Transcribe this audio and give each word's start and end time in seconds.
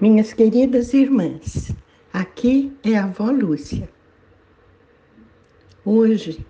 Minhas 0.00 0.32
queridas 0.32 0.94
irmãs, 0.94 1.72
aqui 2.10 2.72
é 2.82 2.96
a 2.96 3.04
avó 3.04 3.30
Lúcia. 3.30 3.86
Hoje 5.84 6.46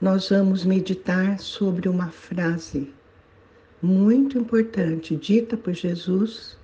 nós 0.00 0.28
vamos 0.28 0.64
meditar 0.64 1.40
sobre 1.40 1.88
uma 1.88 2.08
frase 2.10 2.94
muito 3.82 4.38
importante 4.38 5.16
dita 5.16 5.56
por 5.56 5.72
Jesus 5.72 6.56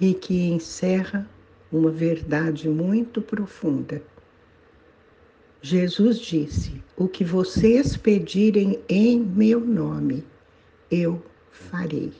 e 0.00 0.12
que 0.12 0.48
encerra 0.48 1.24
uma 1.70 1.92
verdade 1.92 2.68
muito 2.68 3.22
profunda. 3.22 4.02
Jesus 5.62 6.18
disse: 6.18 6.82
O 6.96 7.06
que 7.06 7.22
vocês 7.22 7.96
pedirem 7.96 8.80
em 8.88 9.20
meu 9.20 9.60
nome, 9.60 10.24
eu 10.90 11.22
farei. 11.48 12.12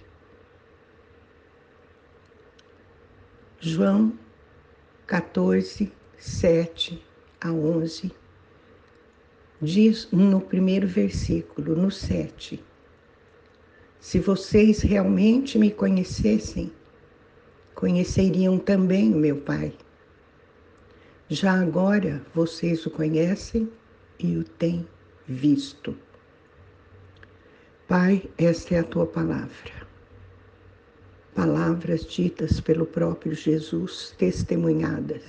João 3.63 4.15
14, 5.07 5.93
7 6.17 7.05
a 7.39 7.53
11, 7.53 8.11
diz 9.61 10.09
no 10.11 10.41
primeiro 10.41 10.87
versículo, 10.87 11.77
no 11.77 11.91
7, 11.91 12.65
se 14.01 14.19
vocês 14.19 14.81
realmente 14.81 15.59
me 15.59 15.71
conhecessem, 15.71 16.73
conheceriam 17.75 18.59
também 18.59 19.13
o 19.13 19.19
meu 19.19 19.37
Pai. 19.43 19.75
Já 21.29 21.61
agora 21.61 22.25
vocês 22.35 22.87
o 22.87 22.91
conhecem 22.91 23.71
e 24.19 24.39
o 24.39 24.43
têm 24.43 24.89
visto. 25.29 25.95
Pai, 27.87 28.27
esta 28.39 28.77
é 28.77 28.79
a 28.79 28.85
tua 28.85 29.05
palavra 29.05 29.90
palavras 31.35 32.05
ditas 32.05 32.61
pelo 32.61 32.85
próprio 32.87 33.35
Jesus, 33.35 34.15
testemunhadas 34.19 35.23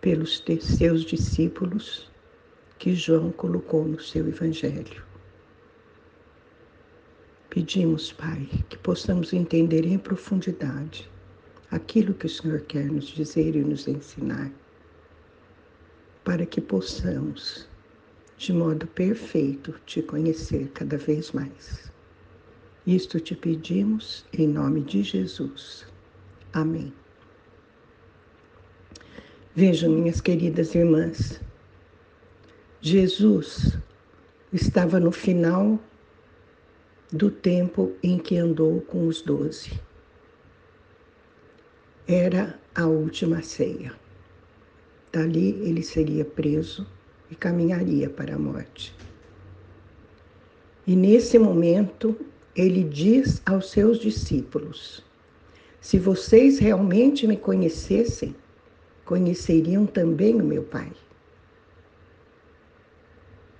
pelos 0.00 0.42
seus 0.60 1.02
discípulos 1.04 2.10
que 2.78 2.94
João 2.94 3.32
colocou 3.32 3.84
no 3.84 4.00
seu 4.00 4.28
Evangelho. 4.28 5.02
Pedimos, 7.50 8.12
Pai, 8.12 8.48
que 8.68 8.78
possamos 8.78 9.32
entender 9.32 9.84
em 9.84 9.98
profundidade 9.98 11.10
aquilo 11.70 12.14
que 12.14 12.26
o 12.26 12.28
Senhor 12.28 12.60
quer 12.60 12.84
nos 12.84 13.06
dizer 13.06 13.56
e 13.56 13.64
nos 13.64 13.88
ensinar, 13.88 14.50
para 16.24 16.46
que 16.46 16.60
possamos, 16.60 17.68
de 18.36 18.52
modo 18.52 18.86
perfeito, 18.86 19.74
te 19.84 20.00
conhecer 20.02 20.68
cada 20.68 20.96
vez 20.96 21.32
mais. 21.32 21.90
Isto 22.88 23.20
te 23.20 23.36
pedimos 23.36 24.24
em 24.32 24.48
nome 24.48 24.80
de 24.80 25.02
Jesus. 25.02 25.86
Amém. 26.54 26.90
Vejam, 29.54 29.90
minhas 29.90 30.22
queridas 30.22 30.74
irmãs, 30.74 31.38
Jesus 32.80 33.76
estava 34.50 34.98
no 34.98 35.12
final 35.12 35.78
do 37.12 37.30
tempo 37.30 37.92
em 38.02 38.16
que 38.18 38.38
andou 38.38 38.80
com 38.80 39.06
os 39.06 39.20
doze. 39.20 39.78
Era 42.06 42.58
a 42.74 42.86
última 42.86 43.42
ceia. 43.42 43.92
Dali 45.12 45.50
ele 45.60 45.82
seria 45.82 46.24
preso 46.24 46.86
e 47.30 47.34
caminharia 47.34 48.08
para 48.08 48.36
a 48.36 48.38
morte. 48.38 48.96
E 50.86 50.96
nesse 50.96 51.38
momento 51.38 52.18
ele 52.58 52.82
diz 52.82 53.40
aos 53.46 53.70
seus 53.70 53.98
discípulos: 54.00 55.04
Se 55.80 55.96
vocês 55.96 56.58
realmente 56.58 57.24
me 57.24 57.36
conhecessem, 57.36 58.34
conheceriam 59.04 59.86
também 59.86 60.40
o 60.40 60.44
meu 60.44 60.64
Pai. 60.64 60.90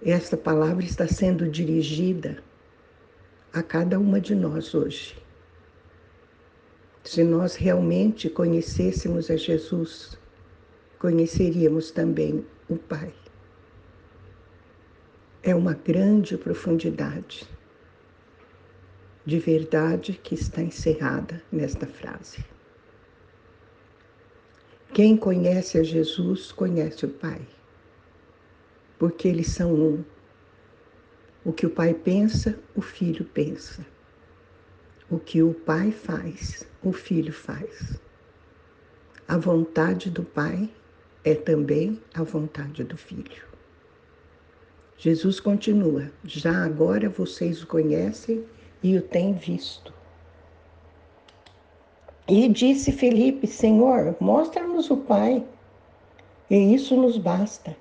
Esta 0.03 0.37
palavra 0.37 0.85
está 0.85 1.07
sendo 1.07 1.49
dirigida 1.49 2.43
a 3.53 3.63
cada 3.63 4.01
uma 4.01 4.21
de 4.21 4.35
nós 4.35 4.75
hoje. 4.75 5.17
Se 7.05 7.23
nós 7.23 7.55
realmente 7.55 8.29
conhecêssemos 8.29 9.31
a 9.31 9.37
Jesus, 9.37 10.19
conheceríamos 10.99 11.93
também 11.93 12.45
o 12.69 12.77
Pai. 12.77 13.13
É 15.43 15.55
uma 15.55 15.73
grande 15.73 16.37
profundidade 16.37 17.49
de 19.29 19.39
verdade 19.39 20.19
que 20.25 20.35
está 20.35 20.63
encerrada 20.63 21.43
nesta 21.53 21.87
frase. 21.87 22.43
Quem 24.95 25.19
conhece 25.19 25.77
a 25.77 25.83
Jesus 25.83 26.51
conhece 26.51 27.05
o 27.05 27.11
Pai, 27.11 27.43
porque 28.99 29.29
eles 29.29 29.49
são 29.49 29.75
um. 29.75 30.05
O 31.45 31.53
que 31.53 31.67
o 31.67 31.71
Pai 31.71 31.93
pensa, 31.93 32.59
o 32.75 32.81
Filho 32.81 33.23
pensa. 33.23 33.85
O 35.11 35.19
que 35.19 35.43
o 35.43 35.53
Pai 35.53 35.93
faz, 35.93 36.67
o 36.83 36.91
Filho 36.91 37.35
faz. 37.35 38.01
A 39.29 39.37
vontade 39.37 40.09
do 40.09 40.25
Pai 40.25 40.71
é 41.23 41.35
também 41.35 42.03
a 42.15 42.23
vontade 42.23 42.83
do 42.83 42.97
Filho. 42.97 43.45
Jesus 44.97 45.39
continua: 45.39 46.11
Já 46.25 46.65
agora 46.65 47.11
vocês 47.11 47.63
o 47.63 47.67
conhecem 47.67 48.43
e 48.83 48.97
o 48.97 49.03
tem 49.03 49.33
visto. 49.33 49.93
E 52.29 52.49
disse 52.49 52.93
Felipe: 52.93 53.47
Senhor, 53.47 54.15
mostra-nos 54.21 54.91
o 54.91 54.97
Pai, 54.97 55.45
e 56.51 56.75
isso 56.75 56.95
nos 56.95 57.17
basta. 57.17 57.77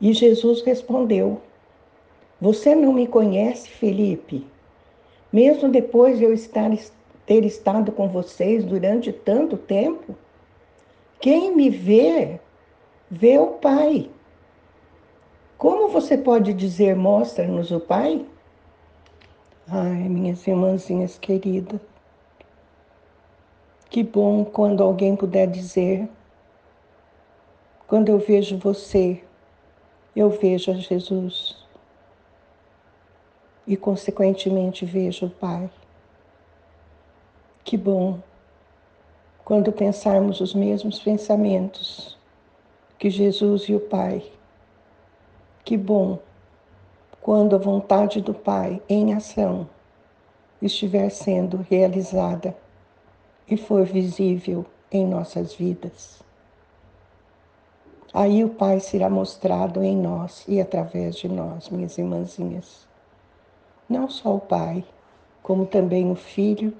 E 0.00 0.12
Jesus 0.12 0.62
respondeu: 0.62 1.40
Você 2.40 2.74
não 2.74 2.92
me 2.92 3.06
conhece, 3.06 3.68
Felipe? 3.68 4.46
Mesmo 5.32 5.70
depois 5.70 6.18
de 6.18 6.24
eu 6.24 6.32
estar, 6.32 6.70
ter 7.26 7.44
estado 7.44 7.90
com 7.90 8.08
vocês 8.08 8.64
durante 8.64 9.12
tanto 9.12 9.56
tempo? 9.56 10.14
Quem 11.18 11.56
me 11.56 11.70
vê, 11.70 12.38
vê 13.10 13.38
o 13.38 13.52
Pai. 13.52 14.10
Como 15.56 15.88
você 15.88 16.18
pode 16.18 16.52
dizer, 16.52 16.94
mostra-nos 16.94 17.70
o 17.70 17.80
Pai? 17.80 18.26
Ai, 19.66 20.08
minhas 20.10 20.46
irmãzinhas 20.46 21.16
queridas, 21.16 21.80
que 23.88 24.02
bom 24.02 24.44
quando 24.44 24.82
alguém 24.82 25.16
puder 25.16 25.46
dizer: 25.46 26.06
quando 27.86 28.10
eu 28.10 28.18
vejo 28.18 28.58
você, 28.58 29.24
eu 30.14 30.28
vejo 30.28 30.70
a 30.70 30.74
Jesus 30.74 31.56
e, 33.66 33.74
consequentemente, 33.74 34.84
vejo 34.84 35.26
o 35.26 35.30
Pai. 35.30 35.70
Que 37.64 37.78
bom 37.78 38.20
quando 39.46 39.72
pensarmos 39.72 40.42
os 40.42 40.54
mesmos 40.54 40.98
pensamentos 40.98 42.18
que 42.98 43.08
Jesus 43.08 43.62
e 43.62 43.74
o 43.74 43.80
Pai. 43.80 44.30
Que 45.64 45.78
bom 45.78 46.18
quando 47.24 47.56
a 47.56 47.58
vontade 47.58 48.20
do 48.20 48.34
Pai 48.34 48.82
em 48.86 49.14
ação 49.14 49.66
estiver 50.60 51.08
sendo 51.08 51.64
realizada 51.70 52.54
e 53.48 53.56
for 53.56 53.86
visível 53.86 54.66
em 54.92 55.06
nossas 55.06 55.54
vidas. 55.54 56.22
Aí 58.12 58.44
o 58.44 58.50
Pai 58.50 58.78
será 58.78 59.08
mostrado 59.08 59.82
em 59.82 59.96
nós 59.96 60.44
e 60.46 60.60
através 60.60 61.16
de 61.16 61.26
nós, 61.26 61.70
minhas 61.70 61.96
irmãzinhas. 61.96 62.86
Não 63.88 64.06
só 64.10 64.36
o 64.36 64.40
Pai, 64.40 64.84
como 65.42 65.64
também 65.64 66.10
o 66.10 66.14
Filho 66.14 66.76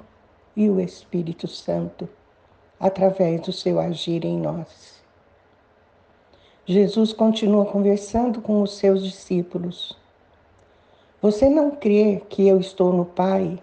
e 0.54 0.69
o 0.69 0.78
Espírito 0.78 1.48
Santo, 1.48 2.07
através 2.78 3.41
do 3.41 3.51
seu 3.51 3.80
agir 3.80 4.27
em 4.27 4.39
nós. 4.39 5.03
Jesus 6.66 7.15
continua 7.15 7.65
conversando 7.65 8.42
com 8.42 8.60
os 8.60 8.77
seus 8.77 9.03
discípulos 9.03 10.03
você 11.24 11.48
não 11.48 11.71
crê 11.71 12.21
que 12.28 12.47
eu 12.47 12.60
estou 12.60 12.92
no 12.92 13.06
Pai 13.06 13.59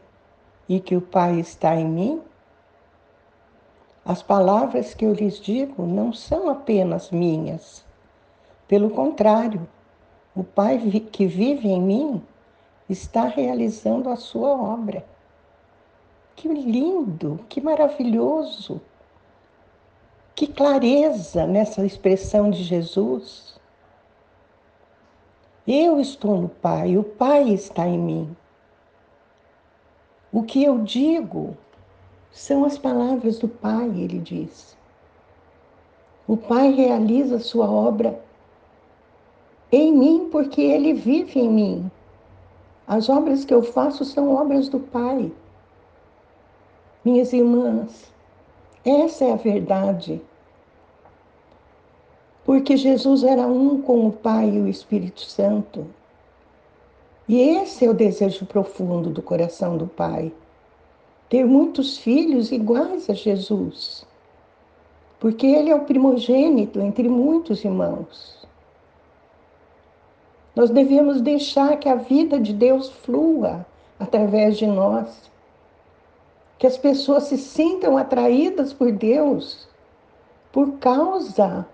e 0.67 0.79
que 0.79 0.95
o 0.95 1.01
Pai 1.01 1.39
está 1.39 1.75
em 1.75 1.87
mim? 1.87 2.21
As 4.03 4.23
palavras 4.23 4.95
que 4.95 5.05
eu 5.05 5.13
lhes 5.13 5.39
digo 5.39 5.85
não 5.85 6.11
são 6.11 6.49
apenas 6.49 7.11
minhas. 7.11 7.85
Pelo 8.67 8.89
contrário, 8.89 9.69
o 10.35 10.43
Pai 10.43 10.79
que 11.11 11.27
vive 11.27 11.67
em 11.67 11.79
mim 11.79 12.23
está 12.89 13.25
realizando 13.25 14.09
a 14.09 14.15
sua 14.15 14.49
obra. 14.49 15.05
Que 16.35 16.47
lindo, 16.47 17.45
que 17.47 17.61
maravilhoso, 17.61 18.81
que 20.33 20.47
clareza 20.47 21.45
nessa 21.45 21.85
expressão 21.85 22.49
de 22.49 22.63
Jesus. 22.63 23.60
Eu 25.67 25.99
estou 25.99 26.41
no 26.41 26.49
Pai, 26.49 26.97
o 26.97 27.03
Pai 27.03 27.49
está 27.49 27.87
em 27.87 27.97
mim. 27.97 28.35
O 30.33 30.41
que 30.41 30.63
eu 30.63 30.79
digo 30.79 31.55
são 32.31 32.65
as 32.65 32.77
palavras 32.77 33.37
do 33.37 33.47
Pai, 33.47 33.87
ele 33.89 34.17
diz. 34.17 34.75
O 36.27 36.35
Pai 36.35 36.71
realiza 36.71 37.39
sua 37.39 37.69
obra 37.69 38.19
em 39.71 39.93
mim 39.93 40.29
porque 40.31 40.61
ele 40.61 40.93
vive 40.93 41.39
em 41.39 41.49
mim. 41.49 41.91
As 42.87 43.07
obras 43.07 43.45
que 43.45 43.53
eu 43.53 43.61
faço 43.61 44.03
são 44.03 44.33
obras 44.33 44.67
do 44.67 44.79
Pai. 44.79 45.31
Minhas 47.05 47.33
irmãs, 47.33 48.11
essa 48.83 49.25
é 49.25 49.33
a 49.33 49.37
verdade. 49.37 50.21
Porque 52.51 52.75
Jesus 52.75 53.23
era 53.23 53.47
um 53.47 53.81
com 53.81 54.05
o 54.05 54.11
Pai 54.11 54.49
e 54.49 54.59
o 54.59 54.67
Espírito 54.67 55.21
Santo. 55.21 55.87
E 57.25 57.39
esse 57.39 57.85
é 57.85 57.89
o 57.89 57.93
desejo 57.93 58.45
profundo 58.45 59.09
do 59.09 59.21
coração 59.21 59.77
do 59.77 59.87
Pai. 59.87 60.33
Ter 61.29 61.45
muitos 61.45 61.97
filhos 61.97 62.51
iguais 62.51 63.09
a 63.09 63.13
Jesus. 63.13 64.05
Porque 65.17 65.47
ele 65.47 65.69
é 65.69 65.75
o 65.75 65.85
primogênito 65.85 66.81
entre 66.81 67.07
muitos 67.07 67.63
irmãos. 67.63 68.45
Nós 70.53 70.69
devemos 70.69 71.21
deixar 71.21 71.77
que 71.77 71.87
a 71.87 71.95
vida 71.95 72.37
de 72.37 72.51
Deus 72.51 72.89
flua 72.89 73.65
através 73.97 74.57
de 74.57 74.67
nós. 74.67 75.31
Que 76.59 76.67
as 76.67 76.77
pessoas 76.77 77.23
se 77.23 77.37
sintam 77.37 77.95
atraídas 77.95 78.73
por 78.73 78.91
Deus 78.91 79.69
por 80.51 80.73
causa 80.79 81.65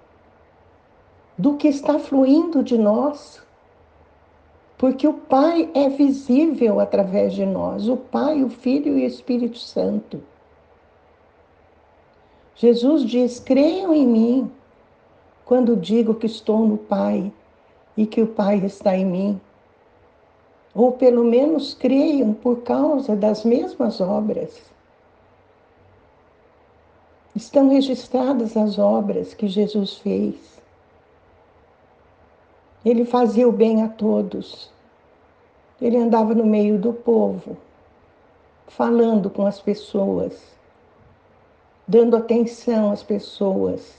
do 1.38 1.56
que 1.56 1.68
está 1.68 2.00
fluindo 2.00 2.64
de 2.64 2.78
nós. 2.78 3.42
Porque 4.78 5.08
o 5.08 5.14
Pai 5.14 5.70
é 5.74 5.90
visível 5.90 6.80
através 6.80 7.34
de 7.34 7.46
nós, 7.46 7.88
o 7.88 7.98
Pai, 7.98 8.44
o 8.44 8.50
Filho 8.50 8.98
e 8.98 9.04
o 9.04 9.08
Espírito 9.08 9.58
Santo. 9.58 10.22
Jesus 12.56 13.04
diz: 13.04 13.40
creiam 13.40 13.94
em 13.94 14.06
mim 14.06 14.52
quando 15.46 15.76
digo 15.76 16.16
que 16.16 16.26
estou 16.26 16.68
no 16.68 16.78
Pai 16.78 17.32
e 17.96 18.06
que 18.06 18.22
o 18.22 18.28
Pai 18.28 18.58
está 18.66 18.96
em 18.96 19.06
mim. 19.06 19.42
Ou 20.76 20.92
pelo 20.92 21.24
menos 21.24 21.74
creiam 21.74 22.34
por 22.34 22.58
causa 22.62 23.16
das 23.16 23.44
mesmas 23.44 24.00
obras. 24.00 24.62
Estão 27.36 27.70
registradas 27.70 28.56
as 28.56 28.78
obras 28.78 29.34
que 29.34 29.48
Jesus 29.48 29.98
fez. 29.98 30.57
Ele 32.88 33.04
fazia 33.04 33.46
o 33.46 33.52
bem 33.52 33.84
a 33.84 33.90
todos. 33.90 34.72
Ele 35.82 35.98
andava 35.98 36.34
no 36.34 36.46
meio 36.46 36.80
do 36.80 36.94
povo, 36.94 37.58
falando 38.66 39.30
com 39.30 39.46
as 39.46 39.60
pessoas, 39.60 40.42
dando 41.86 42.16
atenção 42.16 42.90
às 42.90 43.04
pessoas. 43.04 43.94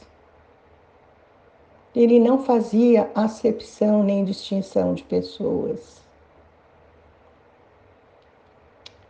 Ele 1.94 2.18
não 2.18 2.42
fazia 2.42 3.10
acepção 3.14 4.02
nem 4.02 4.24
distinção 4.24 4.94
de 4.94 5.04
pessoas. 5.04 6.00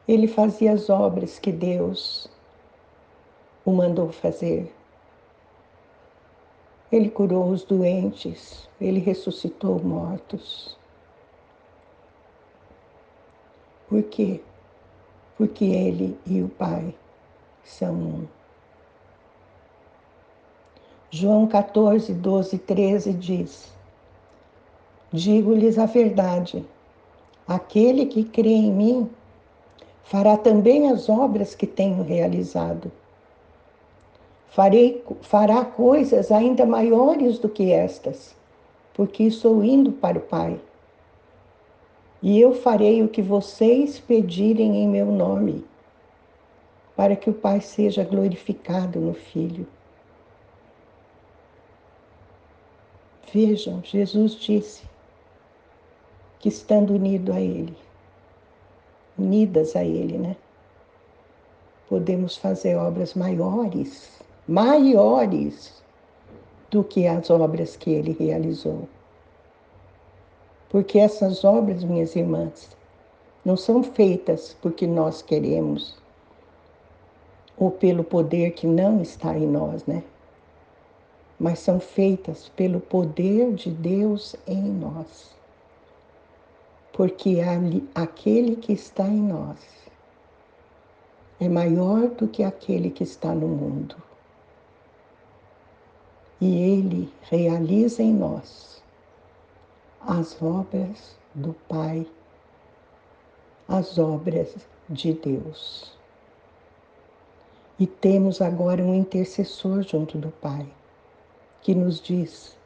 Ele 0.08 0.26
fazia 0.26 0.72
as 0.72 0.90
obras 0.90 1.38
que 1.38 1.52
Deus 1.52 2.28
o 3.64 3.70
mandou 3.70 4.10
fazer. 4.10 4.75
Ele 6.90 7.11
curou 7.11 7.50
os 7.50 7.64
doentes, 7.64 8.67
ele 8.81 8.99
ressuscitou 8.99 9.79
mortos. 9.79 10.79
Por 13.88 14.02
quê? 14.05 14.40
Porque 15.37 15.67
ele 15.67 16.19
e 16.26 16.43
o 16.43 16.49
Pai 16.49 16.94
são 17.62 17.94
um. 17.94 18.26
João 21.11 21.46
14, 21.46 22.12
12, 22.14 22.58
13 22.58 23.12
diz: 23.12 23.73
Digo-lhes 25.12 25.79
a 25.79 25.87
verdade, 25.87 26.64
aquele 27.46 28.06
que 28.06 28.25
crê 28.25 28.50
em 28.50 28.73
mim 28.73 29.11
fará 30.05 30.38
também 30.38 30.90
as 30.90 31.08
obras 31.08 31.55
que 31.55 31.67
tenho 31.67 32.02
realizado 32.02 32.90
Farei, 34.50 35.05
fará 35.21 35.65
coisas 35.65 36.33
ainda 36.33 36.65
maiores 36.65 37.39
do 37.39 37.49
que 37.49 37.73
estas, 37.73 38.35
porque 38.95 39.25
estou 39.25 39.62
indo 39.62 39.93
para 39.93 40.19
o 40.19 40.23
Pai. 40.23 40.59
E 42.23 42.41
eu 42.41 42.55
farei 42.55 43.03
o 43.03 43.09
que 43.09 43.23
vocês 43.23 44.00
pedirem 44.00 44.79
em 44.79 44.89
meu 44.89 45.06
nome, 45.06 45.65
para 46.97 47.15
que 47.15 47.31
o 47.31 47.35
Pai 47.35 47.61
seja 47.61 48.03
glorificado 48.03 48.99
no 48.99 49.15
Filho. 49.15 49.67
Vejam, 53.33 53.83
Jesus 53.85 54.35
disse 54.35 54.83
que 56.41 56.49
estando 56.49 56.95
unido 56.95 57.33
a 57.33 57.41
Ele, 57.41 57.77
unidas 59.19 59.77
a 59.77 59.85
Ele, 59.85 60.17
né? 60.17 60.37
Podemos 61.89 62.37
fazer 62.37 62.77
obras 62.77 63.15
maiores 63.15 64.19
maiores 64.49 65.83
do 66.71 66.83
que 66.83 67.06
as 67.06 67.29
obras 67.29 67.77
que 67.77 67.91
ele 67.91 68.17
realizou. 68.19 68.89
Porque 70.71 70.99
essas 70.99 71.45
obras, 71.45 71.85
minhas 71.85 72.17
irmãs, 72.17 72.75
não 73.45 73.59
são 73.59 73.83
feitas 73.83 74.56
porque 74.62 74.87
nós 74.87 75.21
queremos 75.21 75.99
ou 77.59 77.71
pelo 77.71 78.03
poder 78.03 78.53
que 78.53 78.67
não 78.67 79.03
está 79.03 79.37
em 79.37 79.47
nós, 79.47 79.85
né? 79.85 80.03
Mas 81.39 81.59
são 81.59 81.79
feitas 81.79 82.49
pelo 82.50 82.81
poder 82.81 83.53
de 83.53 83.71
Deus 83.71 84.35
em 84.47 84.62
nós. 84.62 85.37
Porque 86.93 87.39
aquele 87.95 88.56
que 88.56 88.73
está 88.73 89.06
em 89.06 89.23
nós 89.23 89.59
é 91.39 91.49
maior 91.49 92.09
do 92.09 92.27
que 92.27 92.43
aquele 92.43 92.91
que 92.91 93.03
está 93.03 93.35
no 93.35 93.47
mundo 93.47 94.07
e 96.40 96.62
Ele 96.62 97.12
realiza 97.23 98.02
em 98.02 98.14
nós 98.14 98.82
as 100.00 100.40
obras 100.40 101.17
do 101.35 101.52
Pai, 101.69 102.06
as 103.67 103.99
obras 103.99 104.55
de 104.88 105.12
Deus. 105.12 105.93
E 107.79 107.87
temos 107.87 108.40
agora 108.40 108.83
um 108.83 108.95
intercessor 108.95 109.83
junto 109.83 110.18
do 110.18 110.30
Pai, 110.30 110.66
que 111.61 111.75
nos 111.75 112.00
diz: 112.00 112.57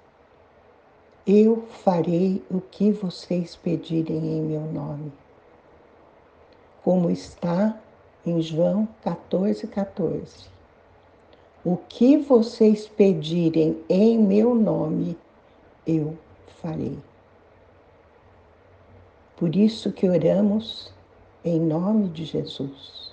Eu 1.26 1.62
farei 1.85 2.43
o 2.50 2.61
que 2.61 2.93
vocês 2.93 3.57
pedirem 3.57 4.17
em 4.17 4.43
meu 4.43 4.62
nome. 4.73 5.12
Como 6.83 7.11
está 7.11 7.79
em 8.25 8.41
João 8.41 8.88
14, 9.02 9.67
14. 9.67 10.51
O 11.64 11.76
que 11.76 12.16
vocês 12.16 12.88
pedirem 12.88 13.78
em 13.88 14.19
meu 14.19 14.54
nome, 14.54 15.16
eu 15.87 16.19
farei. 16.61 16.99
Por 19.37 19.54
isso 19.54 19.92
que 19.92 20.09
oramos 20.09 20.92
em 21.45 21.61
nome 21.61 22.09
de 22.09 22.25
Jesus. 22.25 23.12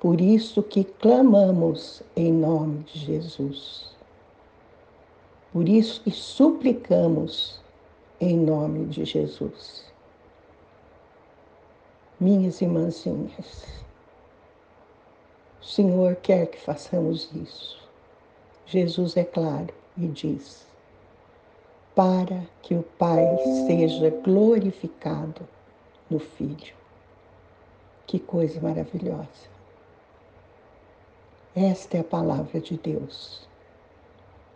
Por 0.00 0.20
isso 0.20 0.62
que 0.62 0.84
clamamos 0.84 2.02
em 2.16 2.32
nome 2.32 2.84
de 2.84 2.98
Jesus. 2.98 3.94
Por 5.52 5.68
isso 5.68 6.00
que 6.02 6.10
suplicamos 6.10 7.60
em 8.20 8.36
nome 8.36 8.86
de 8.86 9.04
Jesus. 9.04 9.84
Minhas 12.18 12.60
irmãzinhas, 12.60 13.84
o 15.60 15.64
Senhor 15.64 16.16
quer 16.16 16.46
que 16.46 16.58
façamos 16.58 17.30
isso. 17.34 17.78
Jesus 18.66 19.16
é 19.16 19.24
claro 19.24 19.74
e 19.96 20.06
diz: 20.06 20.66
para 21.94 22.46
que 22.62 22.74
o 22.74 22.82
Pai 22.82 23.24
seja 23.66 24.10
glorificado 24.10 25.46
no 26.08 26.18
Filho. 26.18 26.74
Que 28.06 28.18
coisa 28.18 28.60
maravilhosa. 28.60 29.50
Esta 31.54 31.98
é 31.98 32.00
a 32.00 32.04
palavra 32.04 32.60
de 32.60 32.76
Deus. 32.76 33.46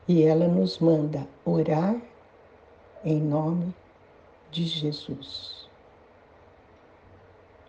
E 0.09 0.23
ela 0.23 0.49
nos 0.49 0.79
manda 0.79 1.27
orar 1.45 1.97
em 3.05 3.21
nome 3.21 3.75
de 4.51 4.65
Jesus. 4.65 5.69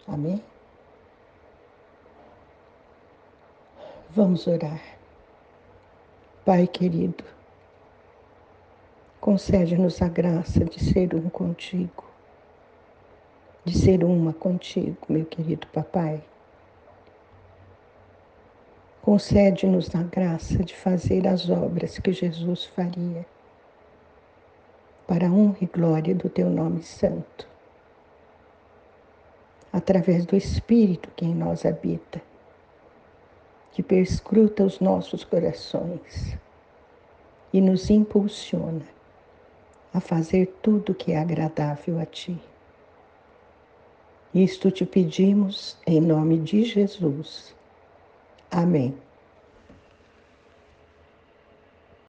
Amém? 0.07 0.41
Vamos 4.15 4.47
orar. 4.47 4.81
Pai 6.45 6.67
querido, 6.67 7.21
concede-nos 9.19 10.01
a 10.01 10.07
graça 10.07 10.63
de 10.63 10.81
ser 10.81 11.13
um 11.13 11.29
contigo, 11.29 12.05
de 13.65 13.77
ser 13.77 14.05
uma 14.05 14.31
contigo, 14.31 14.97
meu 15.09 15.25
querido 15.25 15.67
papai. 15.67 16.23
Concede-nos 19.01 19.93
a 19.93 20.03
graça 20.03 20.63
de 20.63 20.73
fazer 20.73 21.27
as 21.27 21.49
obras 21.49 21.99
que 21.99 22.13
Jesus 22.13 22.63
faria, 22.63 23.25
para 25.05 25.27
a 25.27 25.29
honra 25.29 25.57
e 25.59 25.65
glória 25.65 26.15
do 26.15 26.29
Teu 26.29 26.49
nome 26.49 26.83
santo, 26.83 27.49
através 29.73 30.25
do 30.25 30.37
Espírito 30.37 31.11
que 31.17 31.25
em 31.25 31.35
nós 31.35 31.65
habita, 31.65 32.21
que 33.75 33.83
perscruta 33.83 34.63
os 34.63 34.79
nossos 34.79 35.25
corações 35.25 36.37
e 37.51 37.59
nos 37.59 37.89
impulsiona 37.89 38.85
a 39.93 39.99
fazer 39.99 40.45
tudo 40.61 40.95
que 40.95 41.11
é 41.11 41.19
agradável 41.19 41.99
a 41.99 42.05
Ti. 42.05 42.39
Isto 44.33 44.71
te 44.71 44.85
pedimos 44.85 45.77
em 45.85 45.99
nome 45.99 46.39
de 46.39 46.63
Jesus. 46.63 47.53
Amém. 48.49 48.95